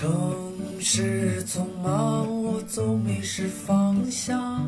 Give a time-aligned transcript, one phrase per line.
[0.00, 0.10] 城
[0.80, 4.66] 市匆忙，我总迷失方向。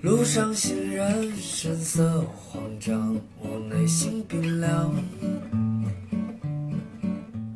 [0.00, 4.94] 路上行人神色慌张，我内心冰凉。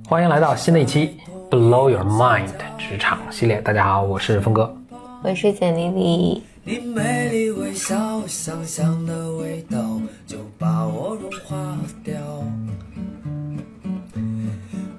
[0.09, 1.17] 欢迎来到新的一期
[1.57, 3.61] 《Blow Your Mind》职场系列。
[3.61, 4.77] 大家好，我是峰哥。
[5.23, 6.43] 我是简丽丽。
[6.65, 12.17] 你美丽微笑，香香的味道就把我融化掉。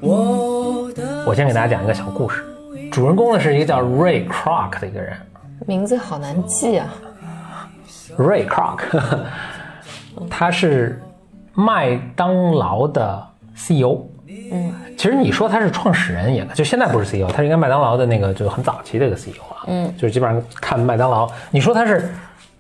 [0.02, 0.89] 我
[1.26, 2.44] 我先给大家讲一个小故事，
[2.92, 5.16] 主人公呢是一个叫 Ray Kroc 的一个人。
[5.68, 6.88] 名字好难记啊。
[8.18, 8.80] Ray Kroc，
[10.30, 11.02] 他是
[11.54, 14.06] 麦当劳的 CEO。
[14.52, 19.64] 嗯，其实你说他是创始人也，就现在不是 CEO，他是应该麦当劳的那个就很早期的一个 CEO 啊。
[19.68, 22.10] 嗯，就是基本上看麦当劳，你说他是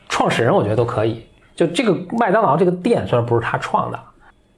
[0.08, 1.25] 创始人，我觉得都可以。
[1.55, 3.99] 就这个麦当劳这个店虽然不是他创的，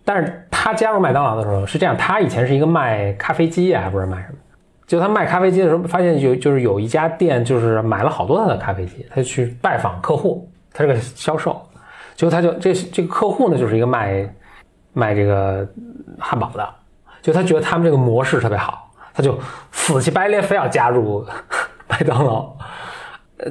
[0.04, 4.38] 但是他加入麦当劳的时候是这样，他以前是一个卖咖啡机呀，还不是卖什么。
[4.88, 11.62] 就他卖咖啡机的时候，发现有就是有一家店就是买了好多他的咖啡机，他就去拜访客户，他是个销售，
[12.16, 14.30] 结果他就这这个客户呢就是一个卖
[14.92, 15.66] 卖这个
[16.20, 16.70] 汉堡的，
[17.22, 19.40] 就他觉得他们这个模式特别好，他就
[19.72, 21.26] 死乞白赖非要加入
[21.88, 22.52] 麦当劳。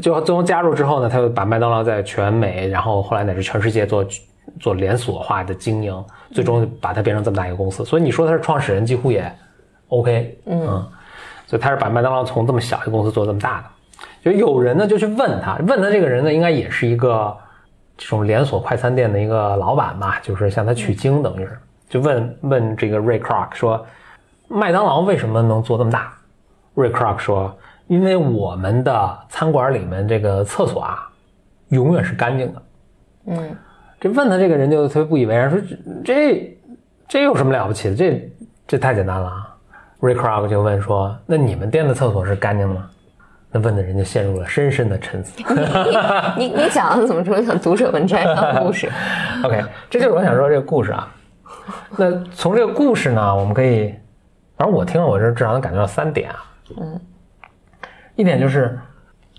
[0.01, 4.05] 就最终加入之后呢，他就把麦当劳在全美，然后后来乃至全世界做
[4.59, 7.85] 做连锁化的经营，最终把它变成这么大一个公司。
[7.85, 9.31] 所以你说他是创始人，几乎也
[9.89, 10.67] OK，嗯，
[11.47, 13.67] 所以他是把麦当劳从这么小一个公司做这么大的。
[14.23, 17.37] 就有人呢就去问他，问他这个人呢，应该也是一个
[17.97, 23.87] 这种连锁快餐店的一个老板吧，就是向他取经，等于是就问问这个 Ray Kroc 说，
[24.49, 26.13] 麦当劳为什么能做这么大
[26.75, 27.57] ？Ray Kroc 说。
[27.87, 31.11] 因为我们的餐馆里面这个厕所啊，
[31.71, 32.63] 永远是干净的。
[33.27, 33.57] 嗯，
[34.01, 35.61] 这问他这个人就特别不以为然，说
[36.03, 36.59] 这
[37.07, 37.95] 这有什么了不起的？
[37.95, 38.33] 这
[38.67, 39.55] 这太简单了啊
[40.01, 42.89] ！Ray Kroc 就问说：“那你们店的厕所是干净的吗？”
[43.53, 45.43] 那问的人就陷入了深深的沉思。
[46.39, 48.89] 你你你讲的怎么说像读者文摘样的故事？
[49.45, 51.13] OK，这就是我想说这个故事啊。
[51.99, 53.93] 那从这个故事呢，我们可以，
[54.57, 56.37] 反正我听了，我这至少能感觉到三点啊。
[56.81, 57.01] 嗯。
[58.15, 58.79] 一点就是，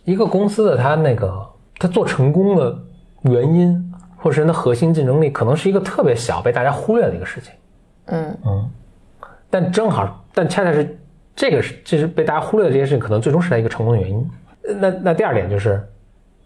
[0.03, 1.33] 一个公司的它那个
[1.79, 2.77] 它做成功的
[3.21, 3.80] 原因，
[4.21, 7.51] 或者人的核心竞争力，可能是一个特别小被大家忽略的一个事情。
[8.05, 8.69] 嗯嗯，
[9.49, 10.97] 但正好，但恰恰是
[11.35, 14.29] 这个是，这是被大家忽略的这些事情，可能最终是它一个成功的原因。
[14.79, 15.83] 那那第二点就是，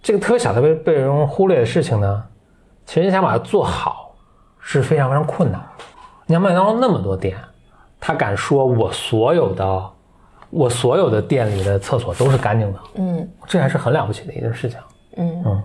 [0.01, 2.23] 这个特别小特别被人忽略的事情呢，
[2.85, 4.15] 其实你想把它做好
[4.59, 5.61] 是非常非常困难。
[6.25, 7.37] 你像麦当劳那么多店，
[7.99, 9.91] 他敢说我所有的。
[10.51, 14.79] 我所有的店里的厕所都是干净的，嗯，这还是很了不起的一件事情，
[15.17, 15.63] 嗯嗯。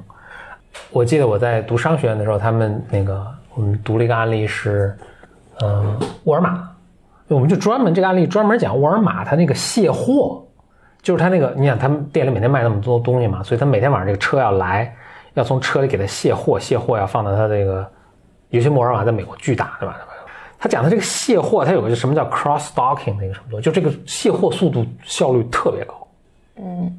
[0.90, 4.96] 我记得我在读商学院的时候，他们那个我们读了一个案例是，
[5.60, 6.68] 嗯，沃尔玛，
[7.28, 10.44] 我们就专门这个案例专门讲沃尔玛它那个卸货，
[11.02, 14.94] 就是它那个，你想他们店里每天卖那么多东西嘛，所以他每天晚上这个车要来，
[15.34, 17.86] 要从车里给他卸货，卸货要放到他这个，
[18.50, 19.96] 有些沃尔玛在美国巨大，对吧？
[20.62, 26.06] 他讲的这个卸货，它有个什么叫 cross docking 那个什么东西，就这个卸货速度效率特别高。
[26.56, 26.94] 嗯，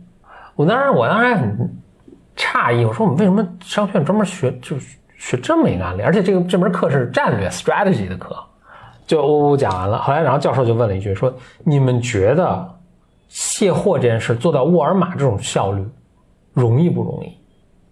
[0.55, 1.69] 我当然我当然很
[2.35, 4.77] 诧异，我说我们为什么商学院专门学就
[5.17, 8.35] 学这么一个案例，而且这个这门课是战略 strategy 的课，
[9.05, 9.99] 就呜呜讲完了。
[9.99, 11.33] 后来然后教授就问了一句，说
[11.63, 12.67] 你们觉得
[13.27, 15.85] 卸货这件事做到沃尔玛这种效率
[16.53, 17.37] 容易不容易？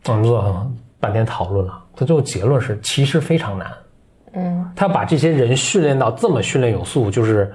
[0.08, 0.66] 我们做了
[1.00, 3.72] 半天讨论了，他最后结论是其实非常难。
[4.34, 7.54] 嗯，他把这些人训练到这么训练有素，就是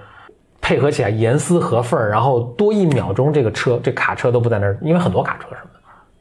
[0.60, 5.73] 配合起来严丝合缝，然后多一秒钟，这个车这卡车都不在那儿，因为很多卡车什么的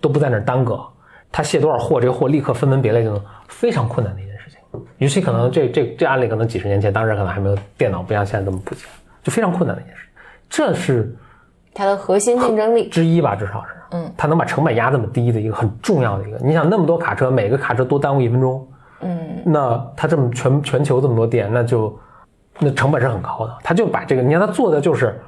[0.04, 0.86] 都不在那儿耽搁。
[1.32, 4.60] 他卸多少货，这个货立刻分门别类，就能非常困难的一件事情。
[4.98, 8.84] 尤其可能这这这案例可能几十年前，当时可能还没有电脑，不像现在这么普及，
[9.24, 10.02] 就非常困难的一件事。
[10.50, 11.16] 这是
[11.74, 13.70] 它的核心竞争力之一吧，至少是。
[13.92, 16.38] 嗯，它能把成本压这么低的一个很重要的一个。
[16.40, 18.68] 你想那么多卡车，每个卡车多耽误一分钟。
[19.02, 21.98] 嗯，那它这么全全球这么多店，那就
[22.60, 23.58] 那成本是很高的。
[23.64, 25.20] 他就把这个，你看他做的就是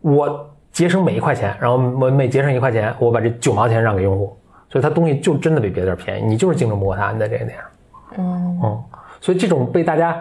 [0.00, 0.49] 我
[0.80, 4.34] 节省每一块钱，然后我每节省一块钱，我把这九毛钱让给用户，
[4.70, 6.26] 所以他东西就真的比别的便宜。
[6.26, 7.66] 你就是竞争不过他，你在这个点上。
[8.16, 8.82] 嗯嗯，
[9.20, 10.18] 所以这种被大家，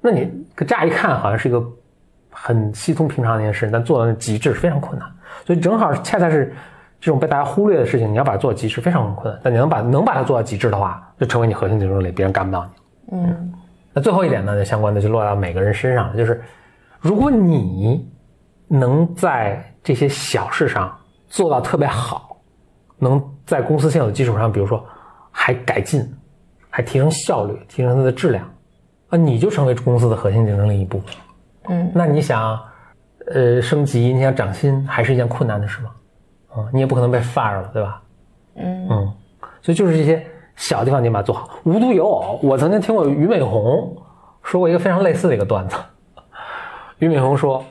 [0.00, 0.28] 那你
[0.66, 1.64] 乍一看好像是一个
[2.30, 5.08] 很稀松平常的一件事，但做到极致是非常困难。
[5.46, 6.52] 所以正好恰恰是。
[7.00, 9.38] 这种被大家忽略的事情，你要把它做到极致非常困难。
[9.44, 13.18] 但你能把能把它做到极致的话，就成为你核心竞争力，别人干不到你。
[13.18, 13.52] 嗯，
[13.92, 16.42] 那最后一点呢，就相关的就落到每个人身上了，就是
[17.00, 18.10] 如果你
[18.74, 20.92] 能在这些小事上
[21.28, 22.36] 做到特别好，
[22.98, 24.84] 能在公司现有的基础上，比如说
[25.30, 26.02] 还改进，
[26.68, 28.44] 还提升效率，提升它的质量，
[29.10, 31.14] 啊，你就成为公司的核心竞争力一部分。
[31.68, 32.58] 嗯，那你想，
[33.32, 35.90] 呃升级，你想涨薪，还是一件困难的事吗？
[36.50, 38.02] 啊、你也不可能被 fire 了，对吧？
[38.56, 39.12] 嗯嗯，
[39.62, 40.24] 所以就是这些
[40.56, 41.50] 小地方你把它做好。
[41.64, 43.96] 无独有偶，我曾经听过俞美红
[44.42, 45.76] 说过一个非常类似的一个段子。
[46.98, 47.64] 俞美红说，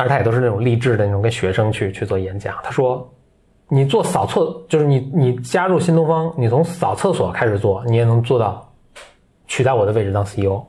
[0.00, 2.54] 但是他也都是那种励志的那种，跟学生去去做演讲。
[2.62, 3.06] 他说，
[3.68, 8.66] 你做扫厕，就是你你加入新东方，你从扫厕所开始做，你也能做到
[9.46, 10.62] 取代我的位置当 CEO。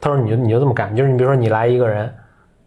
[0.00, 2.12] 他说你就你就这么干，就是你比如说你来一个人，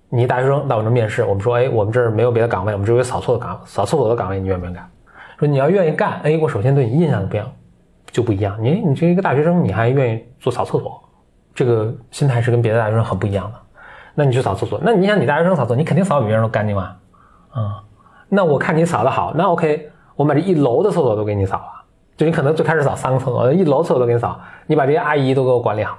[0.07, 4.89] 你一大学生到我这面试，我们说哎我们这儿没有别的岗位，我们只有个扫厕的岗扫厕所的岗位，你愿不愿意干？
[5.37, 7.51] 说你要愿意干，哎，我首先对你印象就不一样，
[8.11, 8.57] 就不一样。
[8.61, 11.03] 你你这一个大学生，你还愿意做扫厕所，
[11.53, 13.59] 这个心态是跟别的大学生很不一样的。
[14.19, 16.97] 那你去扫厕所，那你想你大学生扫厕所，你肯定扫比别人都干净啊，
[17.51, 17.83] 啊、
[18.29, 21.85] 那我看你扫的好，那 OK，我把这一楼的厕所都给你扫了，
[22.17, 25.95] 就你可能最开始扫三个厕所，一楼厕所都给你扫，你把这些阿姨都给我管理好。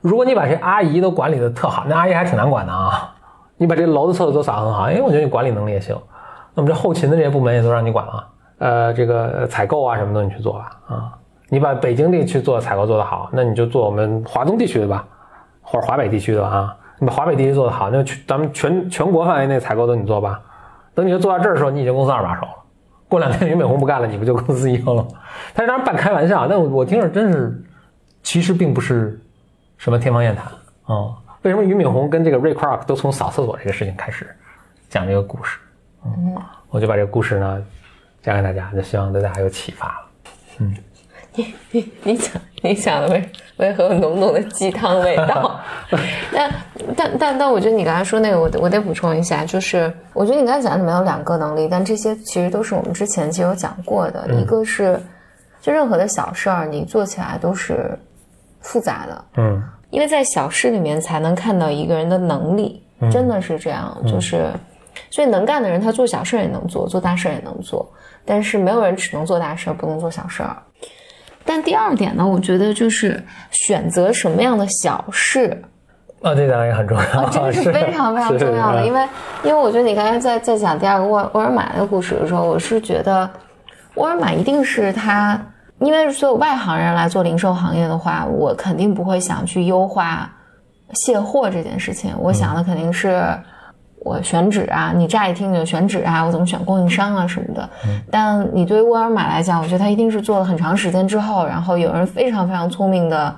[0.00, 3.12] 如果你把这阿姨都管理的特好，那阿姨还挺难管的啊。
[3.56, 5.96] 你把这楼的厕所都扫很好，哎，我觉得你管理能力也行。
[6.54, 8.28] 那么这后勤的这些部门也都让你管了，
[8.58, 11.12] 呃，这个采购啊什么的你去做吧，啊，
[11.48, 15.04] 你把北京地区做采购做得好，那你就做我们华东地区的吧，
[15.60, 20.40] 或者华北地区的啊，你把华北地区做得好，那全咱们全全国范围内采购都你做吧。
[20.94, 22.48] 等你就做到这儿的时候，你已经公司二把手了。
[23.06, 25.08] 过两天俞美红不干了，你不就公司 CEO 了吗？
[25.54, 27.64] 他当然半开玩笑，但我我听着真是，
[28.22, 29.18] 其实并不是
[29.76, 30.44] 什么天方夜谭
[30.92, 34.26] 啊、为什么俞敏洪跟这个 Ray Kroc 都从扫厕所这个事情开始
[34.88, 35.58] 讲这个故事？
[36.04, 36.36] 嗯，
[36.68, 37.62] 我就把这个故事呢
[38.20, 40.66] 讲给大家，就希望对大家有启发了。
[41.38, 42.32] 你你你讲
[42.62, 45.60] 你讲的为为何有浓浓的鸡汤味道？
[46.32, 46.52] 但
[46.96, 54.26] 但但但，我觉得你刚才说那个，我得我得补充一下，就是我觉得你刚才讲的里面有两个能力，但这些其实都是我们之前其实有讲过的。
[54.34, 55.00] 一个是，
[55.60, 57.96] 就任何的小事儿，你做起来都是
[58.60, 64.50] 复杂的，嗯因为在小事里面才能看到一个人的能力，真的是这样，就是。
[65.10, 67.88] 所以能干的人，他做小事儿也能做，做大事儿也能做，
[68.24, 70.56] 但是没有人只能做大事儿，不能做小事儿。
[71.48, 75.58] 但第二点呢，我觉得就是选择什么样的小事，
[76.20, 79.08] 啊，这当然也很重要，啊，这个是非常非常重要的，因为为
[79.44, 83.28] 因为我觉得你刚才在在讲第二个沃沃尔玛的故事的时候，我是觉得
[83.94, 85.40] 沃尔玛一定是它，
[85.78, 90.30] 因为所有外行人来做零售行业的话，我肯定不会想去优化
[90.92, 93.24] 卸货这件事情，我想的肯定是。
[94.00, 97.68] 我选址啊，你乍一听你就选址啊，我怎么选供应商啊什么的。
[98.10, 103.34] 但你对于沃尔玛来讲，我觉得他一定是做了很长时间之后，然后有人非常非常聪明的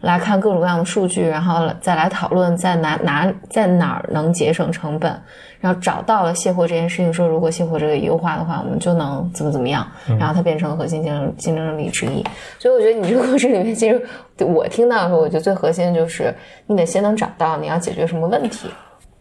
[0.00, 5.16] 来看各种各样的数据，然后再来讨论在哪哪在哪儿能节省成本，
[5.60, 9.86] 然后找到了卸货这件事情，说如果卸货这个优化的话，我们就能怎么怎么样，
[10.18, 12.24] 然后它变成了核心竞争竞争力之一。
[12.58, 14.04] 所以我觉得你这个故事里面，其实
[14.40, 16.34] 我听到的时候，我觉得最核心的就是
[16.66, 18.68] 你得先能找到你要解决什么问题。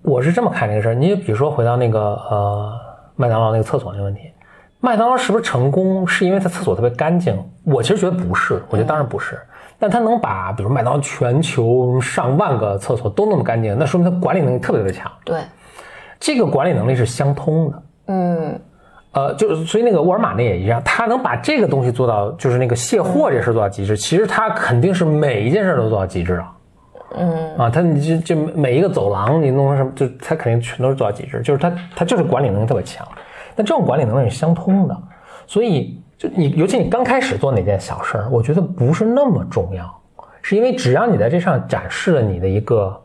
[0.01, 0.93] 我是这么看这个事儿。
[0.93, 2.79] 你比如说回到那个呃
[3.15, 4.31] 麦当劳那个厕所那个问题，
[4.79, 7.37] 麦当劳是不是成功是因为它厕所特别干净？
[7.63, 9.39] 我其实觉得不是，我觉得当然不是。
[9.77, 15.11] 但它能把比如麦当劳全球上万个厕所都那么干净，那说明它管理能力特别特别强。
[15.23, 15.41] 对，
[16.19, 17.83] 这个管理能力是相通的。
[18.07, 18.59] 嗯
[19.13, 23.97] 呃，就是所以那个沃尔玛那也一样，他能把这个东西做到，就是那个卸货这事做到极致。
[23.97, 26.49] 其实他肯定是每一件事都做到极致啊。
[27.17, 33.05] 嗯啊，他你这这每一个走廊你弄成什么，就他肯定全都是做到极致，就是他他就是管理能力特别强。
[33.55, 34.97] 但这种管理能力是相通的，
[35.45, 39.93] 所以就你尤其你刚开始做哪件小事儿，我觉得不是那么重要，
[40.41, 43.01] 是因为只要你在这上展示了你的一个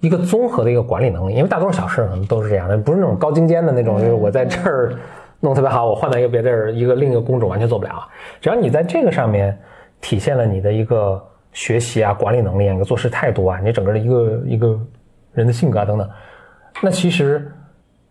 [0.00, 4.94] 一个综合的一个管理能力，因为大多数小事儿可能都是这样的，不是那种高精尖的那种，就是我在这儿
[5.40, 8.08] 弄特别好，我换到一个别地儿，一个另一个工种完全做不了。
[8.40, 9.56] 只要你在这个上面
[10.00, 14.80] 体现了你的一个学习啊、管理能力啊、你的做事态度啊、你整个的一个一个
[15.32, 16.08] 人的性格啊等等，
[16.82, 17.50] 那其实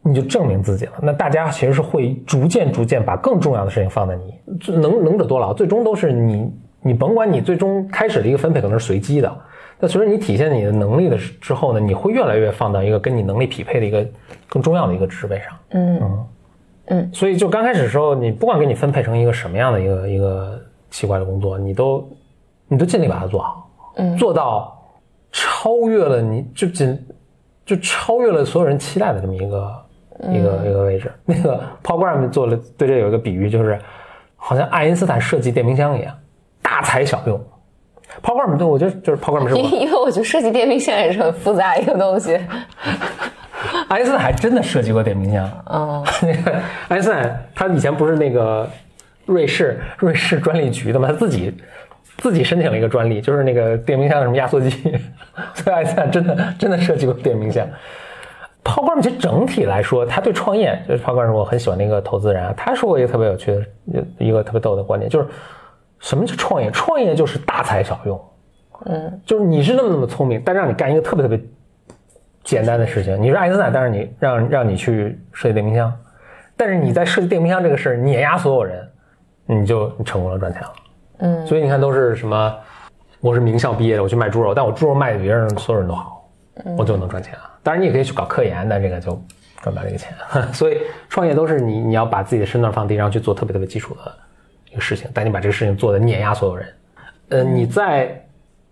[0.02, 0.94] 你就证明自己了。
[1.02, 9.32] 那大家其实是会逐渐逐渐把更重要的事情放在你最能能者多劳，最终都是你你甭管你最终开始的一个分配可能是随机的，
[9.80, 14.06] 但随着你体现你的能力的时之后呢，你会越来越放到一个跟你能力匹配的一个
[14.48, 15.58] 更重要的一个职位上。
[15.72, 16.26] 嗯
[16.88, 22.10] 嗯所以就刚开始的时候，你不管给你分配成一个什么样的一个一个奇怪的工作，你都
[22.72, 24.82] 你都尽力把它做好，嗯做到
[25.30, 26.98] 超越了你就仅
[27.66, 29.86] 就超越了所有人期待的这么一个、
[30.30, 31.12] 一个一个位置。
[31.26, 33.78] 那个 Paul Graham 做了对这有一个比喻，就是
[34.38, 36.16] 好像爱因斯坦设计电冰箱一样，
[36.62, 37.38] 大材小用。
[38.24, 42.40] Paul Graham 对我觉得就是 Paul Graham 是我因因为我觉得设计电冰箱也是很复杂一个东西。
[43.90, 45.50] 爱因斯坦还真的设计过电冰箱。
[45.70, 48.68] 嗯那个爱因斯坦他以前不是那个
[49.26, 51.08] 瑞士瑞士专利局的吗？
[51.10, 51.54] 他自己
[52.22, 54.70] 自己申请了一个专利，就是那个电冰箱的什么压缩机，
[55.56, 57.68] 所以爱因斯坦真的真的设计过电冰箱。
[58.64, 63.66] Paul 抛光其实整体来说，他对创业，就是抛光是我很喜欢的一个投资人，他说过一个特别有趣的、
[64.20, 65.28] 一个特别逗的观点，就是
[66.00, 66.70] 什么叫创业？
[66.70, 68.22] 创业就是大材小用，
[68.86, 71.40] 嗯，就是你是那么那么聪明，但让你干一个特别特别
[72.44, 73.20] 简单的事情。
[73.20, 75.92] 你是爱因斯坦，但是你让让你去设计电冰箱，
[76.56, 78.88] 但是你在设计电冰箱这个事儿碾压所有人，
[79.48, 80.70] 你就成功了，赚钱了。
[81.22, 82.56] 嗯，所以你看都是什么？
[83.20, 86.28] 我是名校毕业的，我去卖猪肉，但我猪肉卖的比别人所有人都好，
[86.76, 87.52] 我就能赚钱啊。
[87.62, 89.12] 当然你也可以去搞科研，但这个就
[89.62, 90.12] 赚不了这个钱。
[90.52, 94.12] 所以创业都是你你要把自己的身段放低，然后去做特别特别基础的
[94.72, 96.68] 一个事情，但你把这个事情做的碾压所有人。
[97.30, 98.20] 呃，你在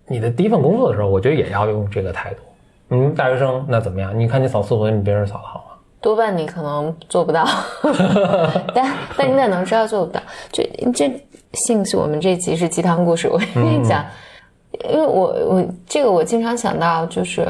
[0.07, 2.41] 你的第一份工作的时候，我觉得也要用这个态度。
[2.89, 4.17] 嗯，大学生那怎么样？
[4.17, 5.65] 你看你扫厕所，你别人扫的好吗？
[6.01, 7.45] 多半你可能做不到，
[8.73, 10.19] 但 但你得能知道做不到。
[10.51, 10.63] 这
[10.95, 11.21] 这
[11.53, 14.05] 幸是我们这集是鸡汤故事，我跟你讲。
[14.91, 17.41] 因为我我这个我经常想到，就是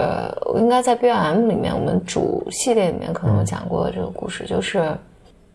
[0.46, 4.80] 我应该在 B M 里面，我们主系列里面可能有讲过这个故事，就是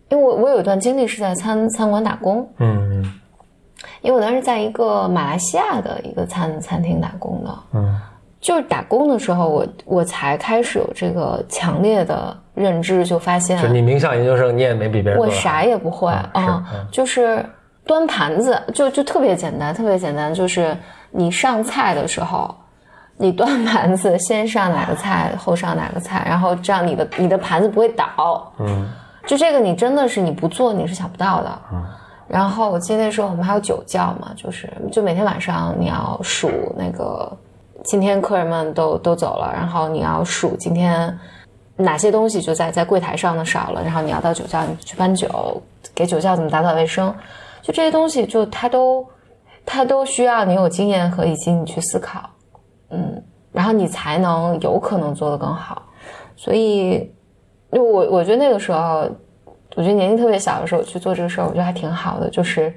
[0.09, 3.03] 因为我我有一段经历是在餐餐馆打工，嗯，
[4.01, 7.99] 因为我当时在一个马来西亚的一个餐餐厅打工的，嗯，
[8.39, 17.43] 就是打工的时候，我我才开始有这个强烈的认知，就发现，就你名校研究生，你也没比别人我啥也不会啊，就是
[17.85, 20.75] 端盘子，就就特别简单，特别简单，就是。
[21.17, 22.53] 你上菜的时候，
[23.15, 28.51] 你端盘子，先上哪个菜，后上哪个菜，然后这样你的你的盘子不会倒。
[28.59, 28.85] 嗯，
[29.25, 31.59] 就这个你真的是你不做你是想不到的。
[31.71, 31.81] 嗯，
[32.27, 37.31] 然后我记得那时候我们还有酒窖嘛，就是就每天晚上你要数那个
[37.85, 41.17] 今天客人们都都走了，然后你要数今天
[41.77, 45.61] 哪些东西就在在柜台上的少了，然后你要到酒窖去搬酒，
[45.93, 47.15] 给酒窖怎么打扫卫生，
[47.65, 49.05] 就这些东西就它都。
[49.67, 52.29] 它都需要你有经验和以及你去思考，
[52.91, 53.19] 嗯，
[53.51, 55.81] 然后你才能有可能做得更好。
[56.35, 57.11] 所以，
[57.71, 59.09] 就我我觉得那个时候，
[59.75, 62.71] 我觉得年纪特别小的时候去做这个事儿，我觉得还挺好的，就是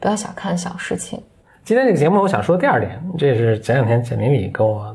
[0.00, 1.22] 不要小看小事情。
[1.62, 4.92] 今天这个节目，我想说第二点，这是前两天简明礼跟我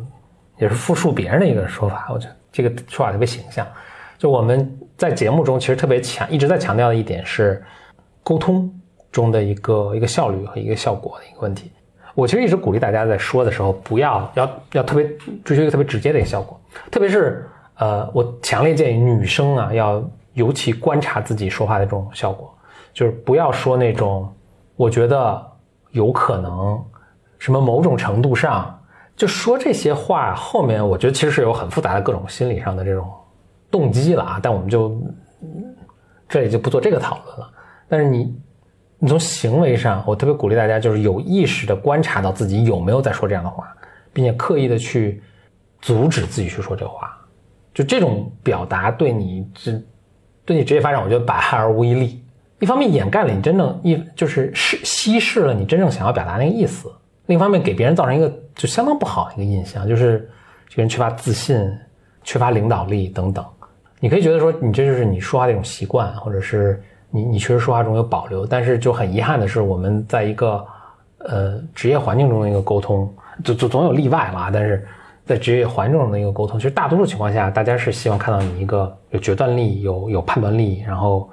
[0.58, 3.66] 也是复述别人的一个说法，我觉得这个说法特别形象。
[4.18, 7.64] 就我们在节目中其实特别强，一直在强调的一点是
[8.24, 8.70] 沟通。
[9.14, 11.72] 中的一个一个效率和一个效果的一个问题，
[12.16, 15.06] 我其实一直鼓励大家在说的时候，不要要要特别
[15.46, 20.04] 追求一个特别直接的一个效果，特别是呃，我强烈建议女生啊，要
[20.34, 22.52] 尤其观察自己说话的这种效果，
[22.92, 24.28] 就是不要说那种
[24.76, 25.40] 我觉得
[25.92, 26.84] 有可能
[27.38, 28.80] 什么某种程度上
[29.16, 33.08] 就说这些话后面，我觉得其实是有很复杂的各种心理上的这种
[33.70, 35.00] 动机了啊，但我们就
[36.28, 37.52] 这里就不做这个讨论了，
[37.88, 38.36] 但是你。
[39.04, 43.68] 你从行为上，我特别鼓励大家，就是有意识的观察到自己有没有在说这样的话，
[44.14, 45.22] 并且刻意的去
[45.82, 47.14] 阻止自己去说这话。
[47.74, 49.74] 就这种表达对你这
[50.46, 52.24] 对你职业发展，我觉得百害而无一利。
[52.62, 56.88] 一方面掩盖了你真正一就是是稀释了你真正想要表达那个意思；
[57.26, 60.30] 另一方面给别人造成一个就相当不好的一个印象，就是
[60.70, 61.62] 这个人缺乏自信、
[62.24, 63.46] 缺乏领导力等等。
[64.00, 66.82] 你可以觉得说你这就是你说话的一种习惯，或者是。
[67.16, 70.66] 你你确实说话中有保留，但是就很遗憾的是，我们在一个
[71.20, 73.08] 呃职业环境中的一个沟通，
[73.44, 74.50] 就就总有例外啦。
[74.52, 74.84] 但是
[75.24, 81.30] 在职业环境中的一个沟通，其实大多数情况下，大家是希望看到你一个有决断力、有有判断力，然后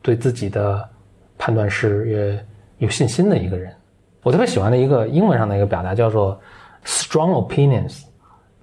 [0.00, 0.88] 对自己的
[1.36, 2.44] 判断是也
[2.78, 3.74] 有信心的一个人。
[4.22, 6.40] 我特别喜欢的一个英文上的一个表达叫做
[6.84, 8.02] “strong opinions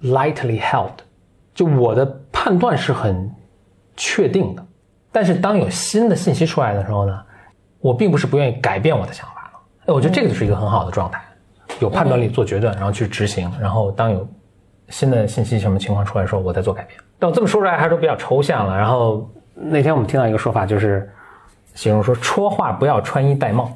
[0.02, 0.92] lightly held”，
[1.54, 3.30] 就我的判断是很
[3.96, 4.66] 确定的。
[5.14, 7.22] 但是当有新的信息出来的时候呢，
[7.78, 9.60] 我并不是不愿意改变我的想法了。
[9.86, 11.22] 哎，我觉得这个就是一个很好的状态，
[11.78, 13.48] 有判断力做决断，然后去执行。
[13.60, 14.28] 然后当有
[14.88, 16.98] 新的信息什么情况出来的时候，我再做改变。
[17.16, 18.76] 但我这么说出来还是比较抽象了。
[18.76, 21.08] 然后那天我们听到一个说法，就是
[21.74, 23.70] 形容说说话不要穿衣戴帽。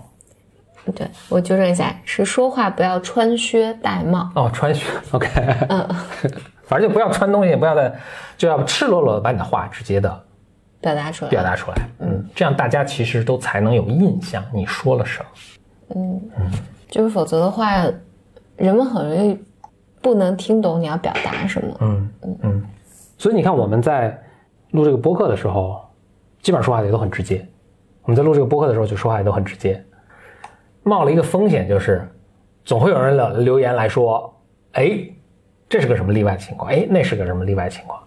[0.97, 4.29] 对我纠正一下，是说话不要穿靴戴帽。
[4.35, 5.29] 哦，穿靴，OK，
[5.69, 5.87] 嗯，
[6.67, 7.95] 反正就不要穿东西，不要再，
[8.37, 10.25] 就要赤裸裸的把你的话直接的。
[10.81, 15.27] 表达出来，表达出来，嗯，这样大家其实都才能有印象，你说了什么，
[15.97, 16.53] 嗯嗯，
[16.89, 17.85] 就是否则的话，
[18.57, 19.39] 人们很容易
[20.01, 22.39] 不能听懂你要表达什么，嗯嗯。
[22.43, 22.67] 嗯，
[23.17, 24.17] 所以你看我们在
[24.71, 25.81] 录这个播客的时候，
[26.43, 27.45] 基本上说话也都很直接，
[28.03, 29.85] 我们在录这个播客的时候就说话也都很直接，
[30.85, 32.09] 冒了一个风险就是，
[32.65, 34.33] 总会有人留留言来说，
[34.73, 35.01] 哎，
[35.69, 38.01] 这是个什么例外情况，哎，那是个什么例外情况。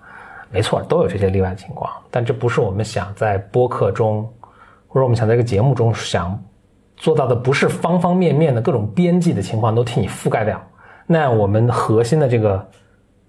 [0.51, 4.29] 没错，都有这些例外情况，但这不是我们想在播客中，
[4.87, 6.37] 或者我们想在这个节目中想
[6.97, 10.61] 做到的，不是方方面面的各种边际的情况都替你覆盖掉。
[11.07, 12.65] 那我们核心的这个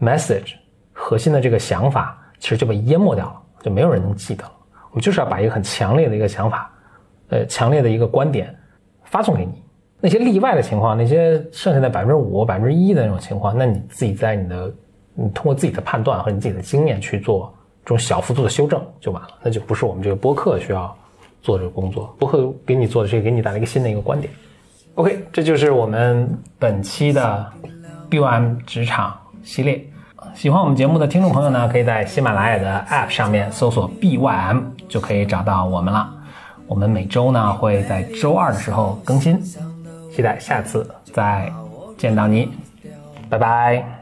[0.01, 0.55] message，
[0.93, 4.53] 核心的这个想法，其实就被淹没掉了，就没有人能记得了。
[4.91, 6.71] 我们就是要把一个很强烈的一个想法，
[7.29, 8.55] 呃，强烈的一个观点
[9.05, 9.63] 发送给你。
[10.01, 14.69] 那些例外的情况，那些剩下的百分之五、百分之一的那种情况，那你自己在你的，
[15.15, 17.53] 你通过自己的判断和你自己的经验去做
[17.85, 19.29] 这种小幅度的修正就完了。
[19.43, 20.97] 那就不是我们这个播客需要
[21.43, 22.15] 做这个工作。
[22.19, 24.33] 播客给你做的是给你带来一个新的一个观点。
[24.95, 26.29] OK，这就是我们
[26.59, 27.47] 本期的
[28.11, 29.85] BOM 职场系列。
[30.35, 36.13] 喜欢我们节目的听众朋友呢，可以在喜马拉雅的 App 上面搜索 BYM，就可以找到我们了。
[36.67, 39.41] 我们每周呢会在周二的时候更新。
[40.15, 41.51] 期待下次再
[41.97, 42.51] 见到你，
[43.29, 44.02] 拜拜。